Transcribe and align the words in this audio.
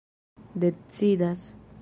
decidas 0.55 1.53